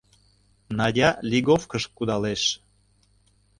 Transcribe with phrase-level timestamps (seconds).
[0.77, 2.43] Надя Лиговкыш кудалеш.